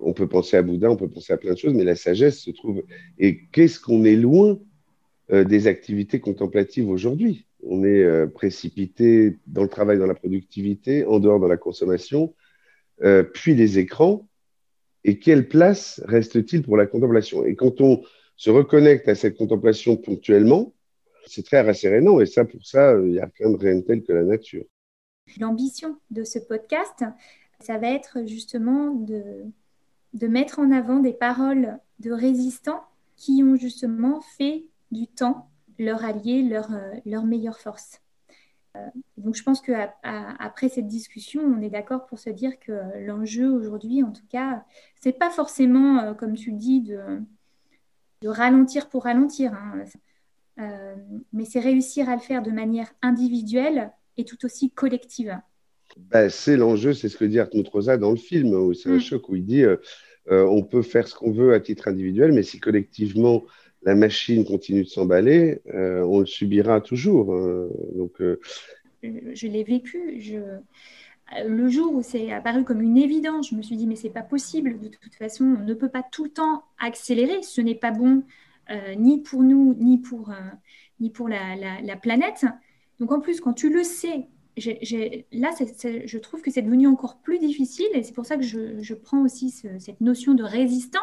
[0.00, 2.38] On peut penser à Bouddha, on peut penser à plein de choses, mais la sagesse
[2.38, 2.82] se trouve.
[3.18, 4.58] Et qu'est-ce qu'on est loin
[5.32, 7.46] euh, des activités contemplatives aujourd'hui?
[7.68, 12.34] On est euh, précipité dans le travail, dans la productivité, en dehors de la consommation,
[13.34, 14.26] puis les écrans.
[15.04, 17.44] Et quelle place reste-t-il pour la contemplation?
[17.44, 18.02] Et quand on
[18.36, 20.72] se reconnecte à cette contemplation ponctuellement,
[21.26, 24.12] c'est très rassérénant et ça, pour ça, il n'y a rien de rien tel que
[24.12, 24.64] la nature.
[25.38, 27.04] L'ambition de ce podcast,
[27.60, 32.82] ça va être justement de mettre en avant des paroles de résistants
[33.16, 38.00] qui ont justement fait du temps leur allié, leur, euh, leur meilleure force.
[38.76, 38.80] Euh,
[39.16, 42.72] donc je pense qu'après cette discussion, on est d'accord pour se dire que
[43.06, 44.64] l'enjeu aujourd'hui, en tout cas,
[45.00, 47.20] c'est pas forcément, euh, comme tu dis, de,
[48.22, 49.54] de ralentir pour ralentir.
[49.54, 49.84] Hein.
[50.58, 50.94] Euh,
[51.32, 55.36] mais c'est réussir à le faire de manière individuelle et tout aussi collective.
[55.96, 59.00] Ben, c'est l'enjeu, c'est ce que dit Arnaud Rosa dans le film, c'est un mm.
[59.00, 59.76] choc où il dit euh,
[60.30, 63.44] euh, on peut faire ce qu'on veut à titre individuel, mais si collectivement
[63.86, 67.34] la machine continue de s'emballer, on le subira toujours.
[67.34, 67.68] Hein.
[67.94, 68.20] donc,
[69.02, 70.20] je l'ai vécu.
[70.20, 70.38] Je...
[71.44, 74.22] Le jour où c'est apparu comme une évidence, je me suis dit mais c'est pas
[74.22, 74.78] possible.
[74.78, 77.42] De toute façon, on ne peut pas tout le temps accélérer.
[77.42, 78.22] Ce n'est pas bon
[78.70, 80.34] euh, ni pour nous, ni pour, euh,
[81.00, 82.46] ni pour la, la, planète.
[83.00, 87.40] Donc en plus, quand tu le sais, là, je trouve que c'est devenu encore plus
[87.40, 91.00] difficile et c'est pour ça que je, je prends aussi cette notion de résistant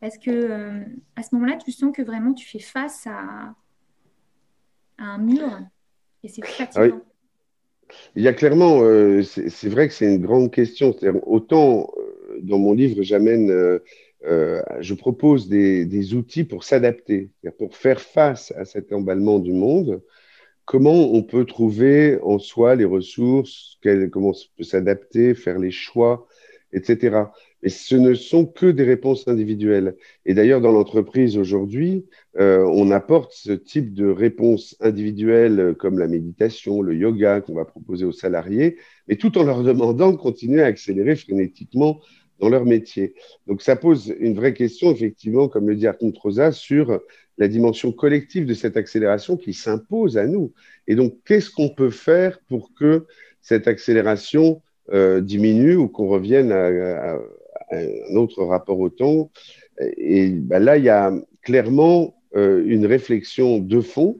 [0.00, 0.84] parce que euh,
[1.16, 3.54] à ce moment-là, tu sens que vraiment tu fais face à,
[4.98, 5.60] à un mur
[6.22, 7.00] et c'est fatigant.
[8.14, 8.80] Il y a clairement,
[9.22, 10.94] c'est vrai que c'est une grande question.
[11.22, 11.90] Autant
[12.42, 13.80] dans mon livre, j'amène
[14.24, 20.02] euh, je propose des, outils pour s'adapter, pour faire face à cet emballement du monde.
[20.64, 23.78] Comment on peut trouver en soi les ressources,
[24.12, 26.26] comment on peut s'adapter, faire les choix,
[26.72, 27.22] etc.
[27.62, 29.96] Mais ce ne sont que des réponses individuelles.
[30.26, 32.06] Et d'ailleurs, dans l'entreprise aujourd'hui,
[32.38, 37.64] euh, on apporte ce type de réponses individuelles comme la méditation, le yoga qu'on va
[37.64, 38.76] proposer aux salariés,
[39.08, 42.00] mais tout en leur demandant de continuer à accélérer frénétiquement
[42.38, 43.14] dans leur métier.
[43.46, 47.00] Donc ça pose une vraie question, effectivement, comme le dit Arthur Troza, sur
[47.38, 50.52] la dimension collective de cette accélération qui s'impose à nous.
[50.86, 53.06] Et donc, qu'est-ce qu'on peut faire pour que
[53.40, 54.60] cette accélération
[54.92, 57.18] euh, diminue ou qu'on revienne à,
[57.70, 59.30] un autre rapport au temps
[59.96, 64.18] Et ben là, il y a clairement euh, une réflexion de fond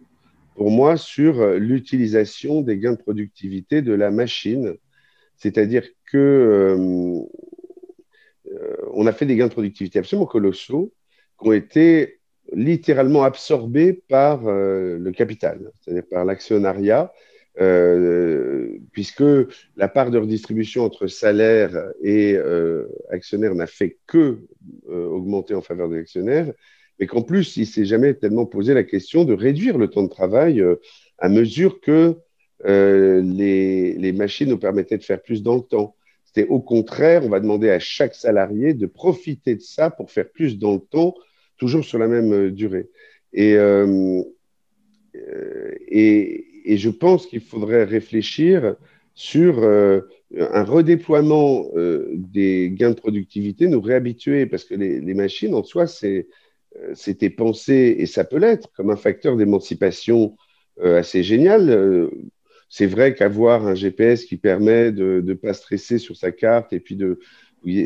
[0.55, 4.75] pour moi sur l'utilisation des gains de productivité de la machine.
[5.37, 7.23] C'est-à-dire que euh,
[8.53, 10.93] euh, on a fait des gains de productivité absolument colossaux
[11.41, 12.21] qui ont été
[12.53, 17.13] littéralement absorbés par euh, le capital, c'est-à-dire par l'actionnariat,
[18.93, 19.25] puisque
[19.77, 22.37] la part de redistribution entre salaire et
[23.11, 24.39] actionnaires n'a fait que
[24.89, 26.53] augmenter en faveur des actionnaires,
[26.99, 30.09] mais qu'en plus, il s'est jamais tellement posé la question de réduire le temps de
[30.09, 30.65] travail
[31.19, 32.17] à mesure que
[32.65, 35.97] les, les, machines nous permettaient de faire plus dans le temps.
[36.25, 40.29] C'était au contraire, on va demander à chaque salarié de profiter de ça pour faire
[40.29, 41.15] plus dans le temps,
[41.57, 42.89] toujours sur la même durée.
[43.33, 43.57] Et,
[45.89, 48.77] et, et je pense qu'il faudrait réfléchir
[49.15, 50.03] sur euh,
[50.39, 55.87] un redéploiement euh, des gains de productivité, nous réhabituer, parce que les, machines en soi,
[56.05, 56.23] euh,
[56.93, 60.37] c'était pensé, et ça peut l'être, comme un facteur d'émancipation
[60.81, 62.09] assez génial.
[62.69, 66.79] c'est vrai qu'avoir un GPS qui permet de ne pas stresser sur sa carte et
[66.79, 67.19] puis de,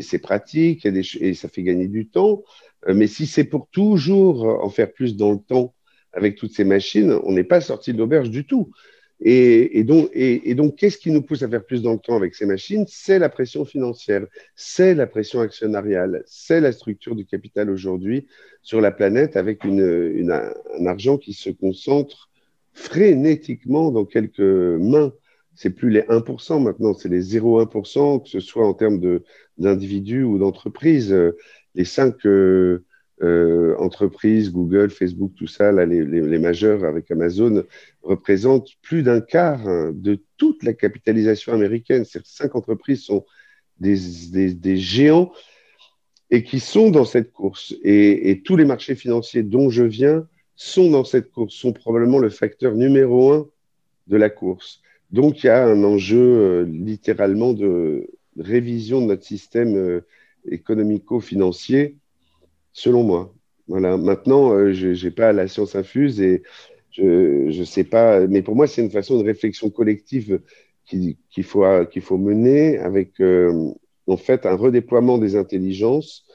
[0.01, 2.43] c'est pratique et ça fait gagner du temps.
[2.87, 5.73] mais si c'est pour toujours en faire plus dans le temps,
[6.13, 8.71] avec toutes ces machines, on n'est pas sorti de l'auberge du tout.
[9.25, 12.85] Et, donc, qu'est-ce qui nous pousse à faire plus dans le temps avec ces machines?
[12.87, 18.27] C'est la pression financière, c'est la pression actionnariale, c'est la structure du capital aujourd'hui
[18.61, 22.29] sur la planète avec un argent qui se concentre
[22.73, 25.13] frénétiquement dans quelques mains.
[25.55, 28.99] C'est plus les 1% maintenant, c'est les 0,1%, que ce soit en termes
[29.57, 31.15] d'individus ou d'entreprises.
[31.75, 32.83] Les 5 euh,
[33.77, 37.63] entreprises, Google, Facebook, tout ça, là, les, majeurs avec Amazon,
[38.01, 42.05] représentent plus d'un quart hein, de toute la capitalisation américaine.
[42.05, 43.25] Ces cinq entreprises sont
[43.79, 45.31] des, géants
[46.29, 47.73] et qui sont dans cette course.
[47.83, 52.19] Et, et, tous les marchés financiers dont je viens sont dans cette course, sont probablement
[52.19, 53.47] le facteur numéro un
[54.07, 54.81] de la course.
[55.11, 60.01] Donc il y a un enjeu euh, littéralement de révision de notre système euh,
[60.49, 61.97] économico-financier
[62.73, 63.33] selon moi.
[63.67, 63.97] Voilà.
[63.97, 66.43] Maintenant, euh, je n'ai pas la science infuse et
[66.91, 70.41] je ne sais pas, mais pour moi, c'est une façon de réflexion collective
[70.85, 73.71] qu'il faut, qu'il faut mener avec, euh,
[74.05, 76.25] en fait, un redéploiement des intelligences.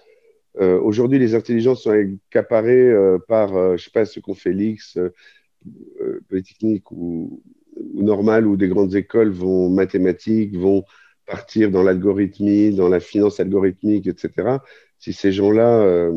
[0.61, 2.92] Euh, aujourd'hui, les intelligences sont accaparées
[3.29, 4.98] par, je ne sais pas, ce qu'on l'X,
[6.29, 7.42] Polytechnique ou,
[7.77, 10.83] ou normal, où des grandes écoles vont mathématiques, vont
[11.27, 14.59] partir dans l'algorithmie, dans la finance algorithmique, etc
[14.99, 16.13] si ces gens-là, euh,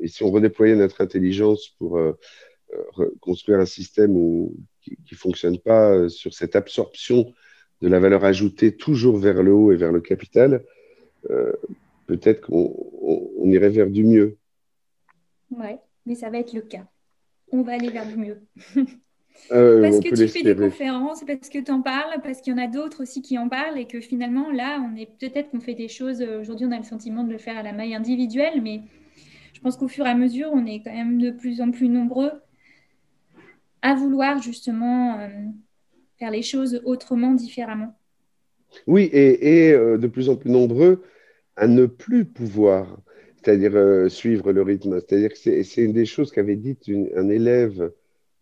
[0.00, 2.18] et si on redéployait notre intelligence pour euh,
[2.98, 4.48] euh, construire un système
[4.80, 7.32] qui ne fonctionne pas sur cette absorption
[7.80, 10.64] de la valeur ajoutée toujours vers le haut et vers le capital,
[12.06, 14.38] peut-être qu'on irait vers du mieux.
[15.50, 16.86] Oui, mais ça va être le cas.
[17.50, 18.42] On va aller vers du mieux.
[19.50, 22.54] Euh, parce que tu fais des conférences, parce que tu en parles, parce qu'il y
[22.54, 25.60] en a d'autres aussi qui en parlent et que finalement, là, on est peut-être qu'on
[25.60, 26.22] fait des choses.
[26.22, 28.80] Euh, aujourd'hui, on a le sentiment de le faire à la maille individuelle, mais
[29.52, 31.88] je pense qu'au fur et à mesure, on est quand même de plus en plus
[31.88, 32.32] nombreux
[33.82, 35.28] à vouloir justement euh,
[36.18, 37.94] faire les choses autrement, différemment.
[38.86, 41.02] Oui, et, de plus en plus nombreux
[41.56, 43.02] à ne plus pouvoir,
[43.36, 44.98] c'est-à-dire suivre le rythme.
[45.00, 46.78] C'est-à-dire que c'est une des choses qu'avait dit
[47.14, 47.90] un élève euh,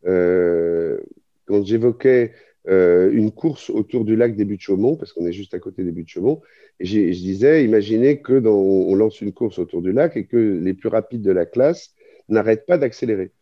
[0.05, 2.33] quand j'évoquais
[2.69, 5.93] euh, une course autour du lac des Buttes-Chaumont, parce qu'on est juste à côté des
[5.93, 6.43] Buttes-Chaumont,
[6.79, 10.37] et je disais, imaginez que dans, on lance une course autour du lac et que
[10.37, 11.95] les plus rapides de la classe
[12.29, 13.33] n'arrêtent pas d'accélérer.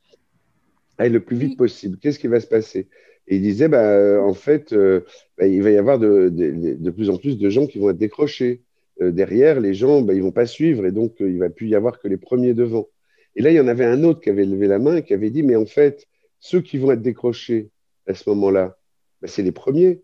[0.98, 1.98] Allez le plus vite possible.
[2.00, 2.88] Qu'est-ce qui va se passer?
[3.26, 5.00] Et il disait, bah, en fait, euh,
[5.36, 7.90] bah, il va y avoir de, de, de, plus en plus de gens qui vont
[7.90, 8.62] être décrochés.
[9.00, 12.00] derrière, les gens, bah, ils vont pas suivre et donc il va plus y avoir
[12.00, 12.88] que les premiers devant.
[13.36, 15.12] Et là, il y en avait un autre qui avait levé la main et qui
[15.12, 16.07] avait dit, mais en fait,
[16.40, 17.70] ceux qui vont être décrochés
[18.06, 18.78] à ce moment-là,
[19.20, 20.02] ben, c'est les premiers,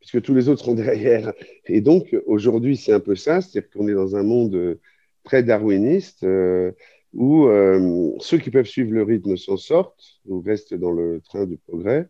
[0.00, 1.32] puisque tous les autres seront derrière.
[1.66, 4.80] Et donc, aujourd'hui, c'est un peu ça, c'est-à-dire qu'on est dans un monde euh,
[5.24, 6.72] très darwiniste, euh,
[7.12, 11.46] où euh, ceux qui peuvent suivre le rythme s'en sortent, ou restent dans le train
[11.46, 12.08] du progrès,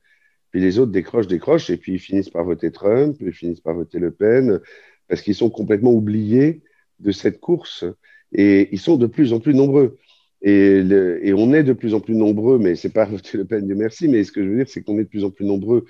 [0.51, 3.75] puis les autres décrochent, décrochent, et puis ils finissent par voter Trump, ils finissent par
[3.75, 4.61] voter Le Pen,
[5.09, 6.63] parce qu'ils sont complètement oubliés
[6.99, 7.85] de cette course,
[8.33, 9.99] et ils sont de plus en plus nombreux.
[10.49, 14.07] Et, on est de plus en plus nombreux, mais c'est pas Le Pen, de merci,
[14.07, 15.85] mais ce que je veux dire, c'est qu'on est de plus en plus nombreux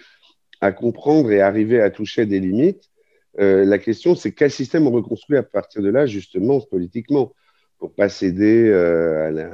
[0.63, 2.91] à comprendre et arriver à toucher des limites.
[3.39, 7.35] Euh, la question, c'est quel système on reconstruit à partir de là, justement, politiquement,
[7.79, 9.51] pour pas céder euh,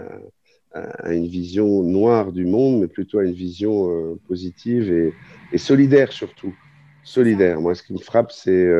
[0.73, 5.13] à, une vision noire du monde, mais plutôt à une vision euh, positive
[5.53, 6.55] et, solidaire surtout.
[7.03, 7.61] Solidaire.
[7.61, 8.71] Moi, ce qui me frappe, c'est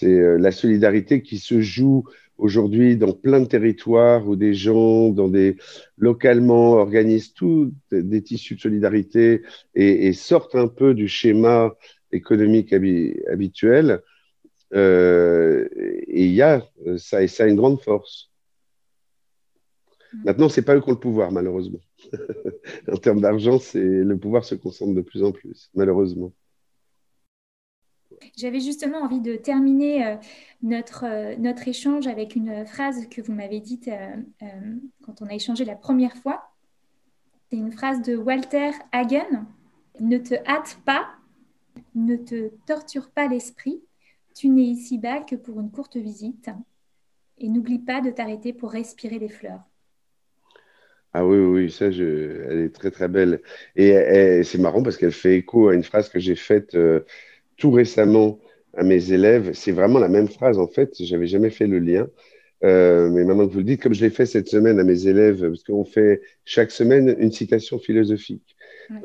[0.00, 2.04] la solidarité qui se joue
[2.40, 5.56] aujourd'hui dans plein de territoires où des gens, dans des
[5.96, 9.42] localement, organisent tous des, tissus de solidarité
[9.74, 11.74] et, sortent un peu du schéma
[12.12, 14.02] économique habituel.
[14.72, 16.64] Euh, et il y a
[16.96, 18.30] ça, et ça a une grande force.
[20.12, 20.24] Mm.
[20.24, 21.80] Maintenant, c'est pas eux qui ont le pouvoir, malheureusement.
[22.92, 26.32] en termes d'argent, c'est le pouvoir se concentre de plus en plus, malheureusement.
[28.36, 30.16] J'avais justement envie de terminer euh,
[30.62, 34.46] notre, euh, notre échange avec une phrase que vous m'avez dite euh,
[35.04, 36.50] quand on a échangé la première fois.
[37.50, 39.46] C'est une phrase de Walter Hagen.
[40.00, 41.08] Ne te hâte pas,
[41.94, 43.82] ne te torture pas l'esprit.
[44.34, 46.50] Tu n'es ici-bas que pour une courte visite.
[47.38, 49.62] Et n'oublie pas de t'arrêter pour respirer les fleurs.
[51.12, 53.42] Ah oui, oui, ça, elle est très, très belle.
[53.74, 56.76] Et, c'est marrant parce qu'elle fait écho à une phrase que j'ai faite
[57.60, 58.40] tout récemment
[58.76, 59.52] à mes élèves.
[59.52, 60.94] C'est vraiment la même phrase, en fait.
[60.98, 62.08] J'avais jamais fait le lien.
[62.62, 65.06] Euh, mais maintenant que vous le dites, comme je l'ai fait cette semaine à mes
[65.06, 68.56] élèves, parce qu'on fait chaque semaine une citation philosophique.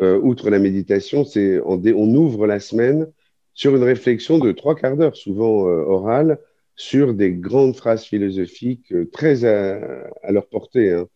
[0.01, 3.07] Euh, outre la méditation, c'est on, on, ouvre la semaine
[3.53, 6.39] sur une réflexion de trois quarts d'heure, souvent euh, orale,
[6.75, 10.91] sur des grandes phrases philosophiques très à, leur portée.
[10.91, 11.07] Hein.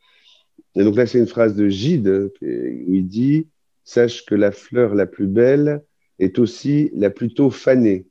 [0.76, 3.48] Et donc là, c'est une phrase de Gide où il dit
[3.84, 5.82] Sache que la fleur la plus belle
[6.20, 8.08] est aussi la plutôt fanée.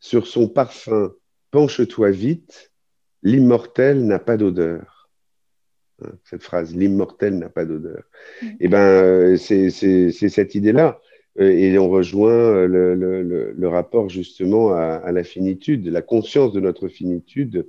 [0.00, 1.12] Sur son parfum,
[1.50, 2.72] penche-toi vite,
[3.22, 5.10] l'immortel n'a pas d'odeur.
[6.04, 8.02] Hein, cette phrase, l'immortel n'a pas d'odeur.
[8.60, 9.70] Eh ben, euh, c'est
[10.10, 11.00] cette idée-là.
[11.40, 12.66] Euh, et on rejoint euh,
[13.56, 17.68] le, rapport justement à, la finitude, la conscience de notre finitude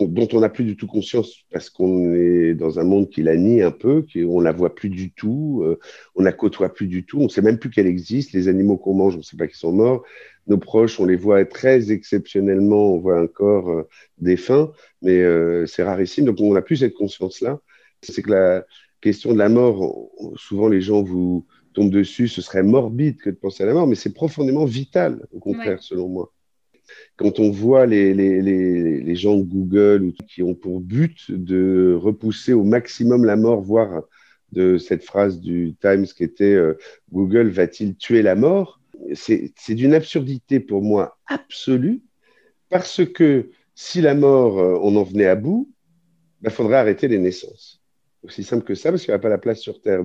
[0.00, 3.36] dont on n'a plus du tout conscience parce qu'on est dans un monde qui la
[3.36, 5.78] nie un peu, qu'on la voit plus du tout, euh,
[6.16, 8.32] on la côtoie plus du tout, on sait même plus qu'elle existe.
[8.32, 10.02] Les animaux qu'on mange, on ne sait pas qu'ils sont morts.
[10.48, 15.64] Nos proches, on les voit très exceptionnellement, on voit un corps euh, défunt, mais euh,
[15.66, 16.24] c'est rarissime.
[16.24, 17.60] Donc on n'a plus cette conscience-là.
[18.02, 18.64] C'est que la
[19.00, 23.36] question de la mort, souvent les gens vous tombent dessus, ce serait morbide que de
[23.36, 26.32] penser à la mort, mais c'est profondément vital, au contraire, selon moi
[27.16, 31.30] quand on voit les, les, les, les, gens de Google ou qui ont pour but
[31.30, 34.02] de repousser au maximum la mort, voire
[34.52, 36.74] de cette phrase du Times qui était euh,
[37.12, 38.80] Google va-t-il tuer la mort?
[39.12, 42.02] C'est d'une absurdité pour moi absolue
[42.70, 45.68] parce que si la mort, euh, on en venait à bout,
[46.40, 47.82] il bah, faudrait arrêter les naissances.
[48.22, 50.02] Aussi simple que ça, parce qu'il n'y a pas la place sur Terre.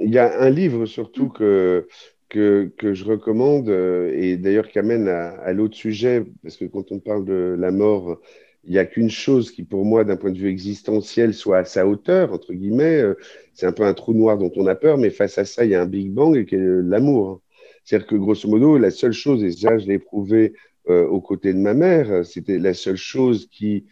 [0.00, 1.86] Il y a un livre surtout que
[2.32, 6.98] que, je recommande, euh, et d'ailleurs qui amène à, l'autre sujet, parce que quand on
[6.98, 8.20] parle de la mort,
[8.64, 11.64] il n'y a qu'une chose qui, pour moi, d'un point de vue existentiel, soit à
[11.64, 13.00] sa hauteur, entre guillemets.
[13.00, 13.14] Euh,
[13.54, 15.72] c'est un peu un trou noir dont on a peur, mais face à ça, il
[15.72, 17.42] y a un Big Bang et qui est l'amour.
[17.84, 20.54] C'est-à-dire que, grosso modo, la seule chose, et ça, je l'ai prouvé
[20.88, 23.84] euh, aux côtés de ma mère, c'était la seule chose qui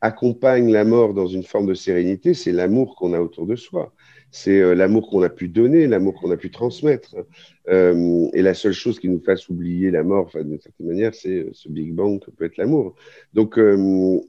[0.00, 3.92] accompagne la mort dans une forme de sérénité, c'est l'amour qu'on a autour de soi
[4.30, 7.16] c'est euh, l'amour qu'on a pu donner, l'amour qu'on a pu transmettre.
[7.68, 11.40] Euh, et la seule chose qui nous fasse oublier la mort, d'une certaine manière, c'est
[11.40, 12.94] euh, ce Big Bang que peut être l'amour.
[13.34, 13.58] Donc,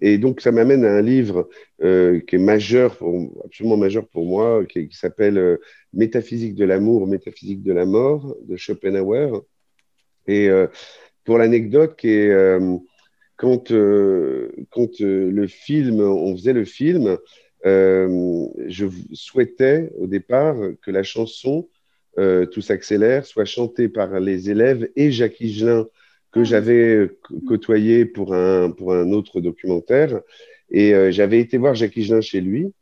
[0.01, 2.97] et donc, ça m'amène à un livre qui est majeur,
[3.43, 5.57] absolument majeur pour moi, qui, s'appelle
[5.93, 9.43] Métaphysique de l'amour, métaphysique de la mort, de Schopenhauer.
[10.27, 10.49] Et
[11.23, 11.99] pour l'anecdote,
[13.37, 13.73] quand,
[14.69, 17.17] quand le film, on faisait le film,
[17.65, 21.69] euh, je souhaitais au départ que la chanson
[22.17, 25.88] euh, Tout s'accélère soit chantée par les élèves et Jacques Higelin
[26.32, 26.43] que ah.
[26.43, 27.10] j'avais
[27.47, 30.19] côtoyé pour un, pour un autre documentaire.
[30.69, 32.74] Et euh, j'avais été voir Jacques Higelin chez lui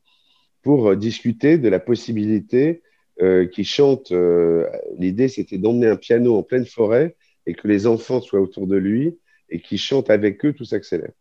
[0.63, 2.81] pour discuter de la possibilité
[3.21, 4.11] euh, qu'il chante.
[4.97, 7.15] L'idée, c'était d'emmener un piano en pleine forêt
[7.45, 9.17] et que les enfants soient autour de lui
[9.51, 11.11] et qui chantent avec eux, tout s'accélère.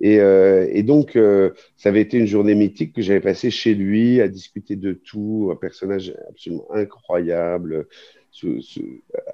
[0.00, 3.74] Et, euh, et, donc, euh, ça avait été une journée mythique que j'avais passée chez
[3.74, 7.86] lui à discuter de tout, un personnage absolument incroyable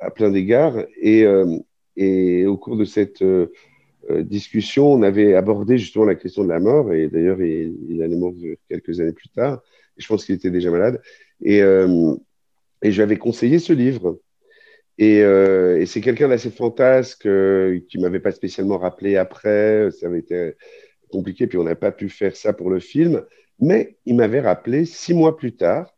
[0.00, 0.76] à plein d'égards.
[1.00, 1.58] Et, euh,
[1.96, 3.24] et, au cours de cette
[4.10, 8.16] discussion, on avait abordé justement la question de la mort, et d'ailleurs, il, il, allait
[8.16, 9.62] mourir quelques années plus tard,
[9.96, 11.00] et je pense qu'il était déjà malade.
[11.40, 11.60] Et,
[12.82, 14.18] et j'avais conseillé ce livre.
[15.00, 19.90] Euh, et, c'est quelqu'un d'assez fantasque euh, qui m'avait pas spécialement rappelé après.
[19.92, 20.52] Ça avait été
[21.10, 23.22] compliqué, puis on n'a pas pu faire ça pour le film.
[23.60, 25.94] Mais il m'avait rappelé six mois plus tard,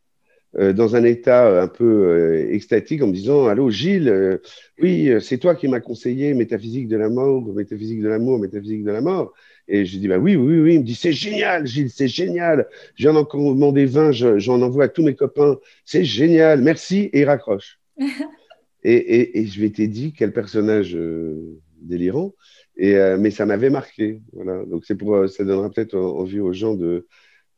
[0.59, 4.41] euh, dans un état un peu extatique, en me disant Allô, Gilles,
[4.81, 8.91] oui, c'est toi qui m'as conseillé métaphysique de la mort, métaphysique de l'amour, métaphysique de
[8.93, 9.33] la mort.
[9.67, 10.75] Et je dis bah oui, oui, oui.
[10.75, 12.69] Il me dit c'est génial, Gilles, c'est génial.
[12.97, 15.59] J'en ai encore demandé 20, j'en envoie à tous mes copains.
[15.85, 17.11] C'est génial, merci.
[17.13, 17.79] Et il raccroche.
[18.85, 22.35] Et, et, je m'étais dit quel personnage euh, délirant,
[22.77, 24.21] et, euh, mais ça m'avait marqué.
[24.35, 27.07] Donc euh, ça donnera peut-être envie aux gens de,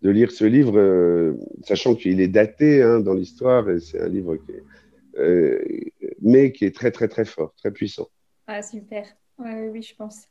[0.03, 4.53] lire ce livre, sachant qu'il est daté hein, dans l'histoire, et c'est un livre qui
[4.53, 4.63] est,
[6.21, 8.07] mais qui est très très très fort, très puissant.
[8.47, 9.05] Ah super,
[9.39, 10.29] oui je pense.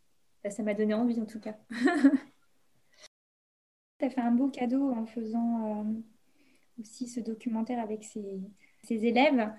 [0.49, 1.57] Ça m'a donné envie en tout cas.
[3.99, 5.85] tu as fait un beau cadeau en faisant
[6.79, 9.49] aussi ce documentaire avec ses élèves.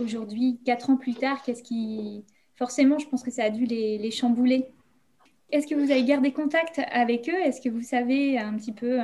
[0.00, 2.24] Aujourd'hui, quatre ans plus tard, qu'est-ce qui...
[2.56, 4.66] Forcément, je pense que ça a dû les, les chambouler.
[5.50, 7.38] Est-ce que vous avez gardé contact avec eux?
[7.44, 8.98] Est-ce que vous savez un petit peu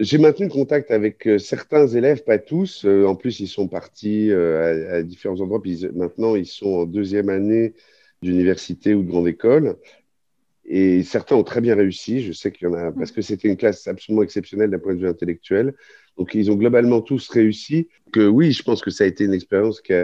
[0.00, 2.84] j'ai maintenu contact avec certains élèves, pas tous.
[2.84, 5.62] en plus, ils sont partis à, différents endroits.
[5.62, 7.74] Puis maintenant, ils sont en deuxième année
[8.22, 9.76] d'université ou de grande école.
[10.64, 12.22] Et certains ont très bien réussi.
[12.22, 14.94] Je sais qu'il y en a, parce que c'était une classe absolument exceptionnelle d'un point
[14.94, 15.74] de vue intellectuel.
[16.16, 17.88] Donc, ils ont globalement tous réussi.
[18.12, 19.94] Que oui, je pense que ça a été une expérience qui,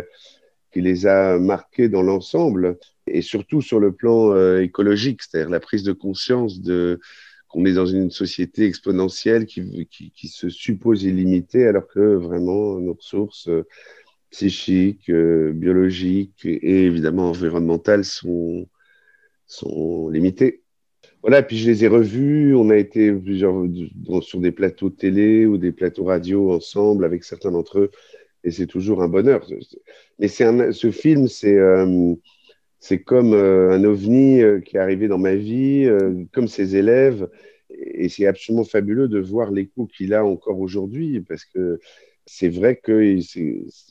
[0.74, 2.78] les a marqués dans l'ensemble.
[3.06, 7.00] Et surtout sur le plan euh, écologique, c'est-à-dire la prise de conscience de
[7.48, 13.48] qu'on est dans une société exponentielle qui, se suppose illimitée, alors que vraiment nos ressources
[13.48, 13.66] euh,
[14.30, 18.66] psychiques, euh, biologiques et évidemment environnementales sont
[20.08, 20.61] limitées.
[21.22, 23.54] Voilà, puis je les ai revus, on a été plusieurs,
[24.22, 27.90] sur des plateaux télé ou des plateaux radio ensemble avec certains d'entre eux,
[28.42, 29.46] et c'est toujours un bonheur.
[30.18, 32.14] Mais c'est ce film, c'est euh,
[32.80, 35.88] c'est comme euh, un ovni euh, qui est arrivé dans ma vie,
[36.32, 37.28] comme ses élèves,
[37.70, 41.78] et c'est absolument fabuleux de voir l'écho qu'il a encore aujourd'hui, parce que
[42.26, 43.22] c'est vrai qu'il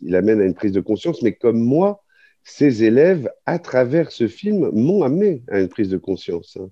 [0.02, 2.04] il amène à une prise de conscience, mais comme moi,
[2.44, 6.70] ces élèves, à travers ce film, m'ont amené à une prise de conscience hein,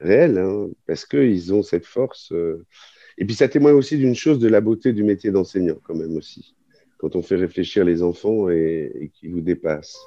[0.00, 2.32] réelle, hein, parce qu'ils ont cette force.
[2.32, 2.64] Euh.
[3.18, 6.16] Et puis ça témoigne aussi d'une chose, de la beauté du métier d'enseignant, quand même
[6.16, 6.54] aussi,
[6.98, 9.98] quand on fait réfléchir les enfants et, et qu'ils vous dépassent.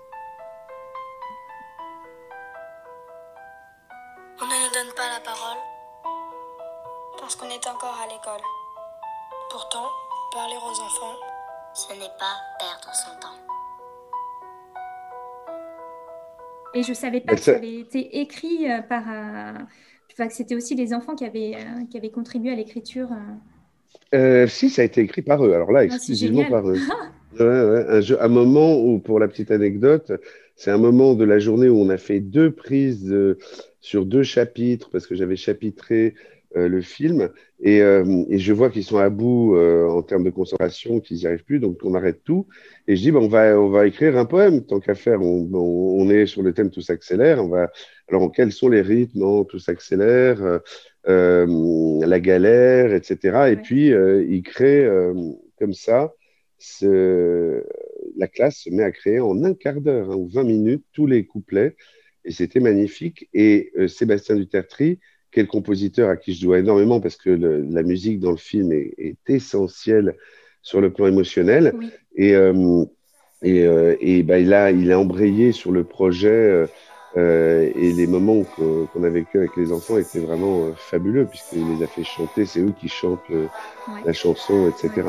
[16.80, 19.04] Et je ne savais pas que ça avait été écrit euh, par.
[19.10, 19.54] Euh,
[20.14, 23.10] enfin, que c'était aussi les enfants qui avaient, euh, qui avaient contribué à l'écriture.
[24.48, 25.54] si, ça a été écrit par eux.
[25.54, 26.78] Alors là, ah, exclusivement par eux.
[27.40, 30.14] un, jeu, un moment où, pour la petite anecdote,
[30.56, 33.14] c'est un moment de la journée où on a fait deux prises
[33.82, 37.30] sur deux chapitres, parce que j'avais chapitré euh, le film
[37.62, 41.18] et, euh, et je vois qu'ils sont à bout euh, en termes de concentration, qu'ils
[41.18, 42.48] n'y arrivent plus, donc on arrête tout.
[42.88, 45.22] Et je dis, ben, on, va, on va écrire un poème, tant qu'à faire.
[45.22, 47.44] On, on, est sur le thème Tout s'accélère.
[47.44, 47.70] On va...
[48.08, 50.62] Alors, quels sont les rythmes non, Tout s'accélère,
[51.06, 53.52] la galère, etc.
[53.52, 54.88] Et puis, il crée
[55.60, 56.14] comme ça.
[56.58, 57.64] Ce...
[58.18, 61.06] La classe se met à créer en un quart d'heure hein, ou 20 minutes tous
[61.06, 61.76] les couplets.
[62.26, 63.30] Et c'était magnifique.
[63.34, 65.00] Et Sébastien Dutertri,
[65.32, 69.16] quel compositeur à qui je dois énormément parce que la musique dans le film est,
[69.28, 70.16] essentielle
[70.62, 71.74] sur le plan émotionnel.
[72.16, 72.86] Et, euh,
[73.42, 76.68] et, euh, et bah, il, a, il a embrayé sur le projet
[77.18, 81.84] euh, et les moments qu'on a vécu avec les enfants étaient vraiment fabuleux puisqu'il les
[81.84, 83.32] a fait chanter, c'est eux qui chantent
[84.06, 85.08] la chanson, etc.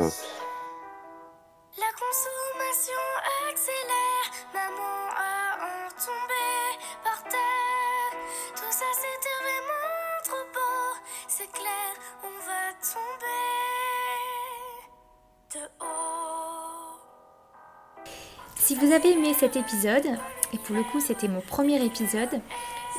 [18.71, 20.07] Si vous avez aimé cet épisode,
[20.53, 22.39] et pour le coup c'était mon premier épisode,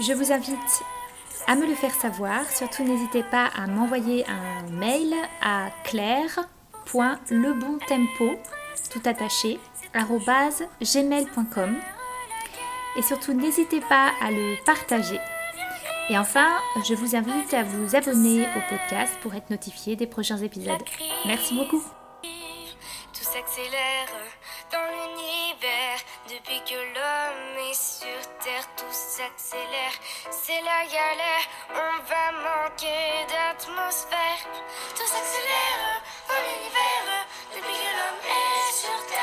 [0.03, 0.83] je vous invite
[1.47, 2.45] à me le faire savoir.
[2.51, 8.39] Surtout n'hésitez pas à m'envoyer un mail à claire.lebontempo,
[8.91, 9.59] tout attaché,
[9.95, 11.75] gmail.com.
[12.99, 15.19] Et surtout n'hésitez pas à le partager.
[16.11, 16.51] Et enfin,
[16.87, 20.85] je vous invite à vous abonner au podcast pour être notifié des prochains épisodes.
[21.25, 21.83] Merci beaucoup.
[23.15, 24.09] Tout s'accélère
[24.71, 24.93] dans l'univers.
[24.93, 25.02] Depuis
[26.65, 29.95] que l'homme est sur terre, tout s'accélère,
[30.31, 34.43] c'est la galère, on va manquer d'atmosphère.
[34.95, 39.22] Tout s'accélère dans l'univers depuis que l'homme est sur terre.